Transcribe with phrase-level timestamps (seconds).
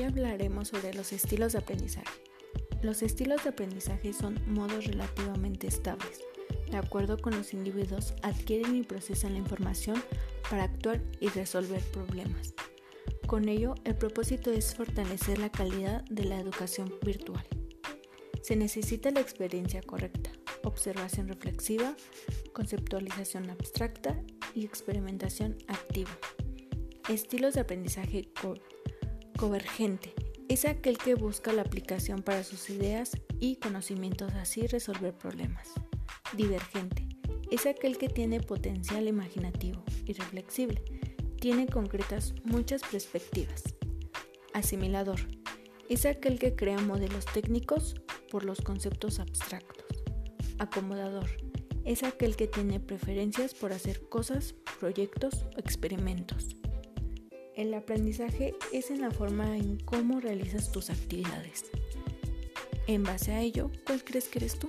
[0.00, 2.22] hablaremos sobre los estilos de aprendizaje.
[2.82, 6.20] Los estilos de aprendizaje son modos relativamente estables.
[6.70, 10.02] De acuerdo con los individuos, adquieren y procesan la información
[10.50, 12.54] para actuar y resolver problemas.
[13.26, 17.46] Con ello, el propósito es fortalecer la calidad de la educación virtual.
[18.42, 20.30] Se necesita la experiencia correcta,
[20.64, 21.94] observación reflexiva,
[22.52, 24.20] conceptualización abstracta
[24.54, 26.10] y experimentación activa.
[27.08, 28.28] Estilos de aprendizaje
[29.42, 30.14] convergente
[30.48, 33.10] es aquel que busca la aplicación para sus ideas
[33.40, 35.68] y conocimientos así resolver problemas.
[36.36, 37.08] Divergente
[37.50, 40.84] es aquel que tiene potencial imaginativo y reflexible,
[41.40, 43.64] tiene concretas muchas perspectivas.
[44.54, 45.18] Asimilador
[45.88, 47.96] es aquel que crea modelos técnicos
[48.30, 50.04] por los conceptos abstractos.
[50.60, 51.28] Acomodador
[51.84, 56.54] es aquel que tiene preferencias por hacer cosas, proyectos o experimentos.
[57.54, 61.70] El aprendizaje es en la forma en cómo realizas tus actividades.
[62.86, 64.68] En base a ello, ¿cuál crees que eres tú?